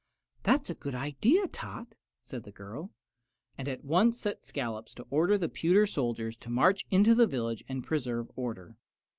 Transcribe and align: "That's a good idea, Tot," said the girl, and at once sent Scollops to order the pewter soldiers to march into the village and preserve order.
"That's 0.41 0.67
a 0.71 0.73
good 0.73 0.95
idea, 0.95 1.47
Tot," 1.47 1.93
said 2.23 2.41
the 2.43 2.51
girl, 2.51 2.91
and 3.55 3.67
at 3.67 3.83
once 3.85 4.17
sent 4.17 4.43
Scollops 4.43 4.95
to 4.95 5.05
order 5.11 5.37
the 5.37 5.47
pewter 5.47 5.85
soldiers 5.85 6.35
to 6.37 6.49
march 6.49 6.83
into 6.89 7.13
the 7.13 7.27
village 7.27 7.63
and 7.69 7.83
preserve 7.83 8.31
order. 8.35 8.77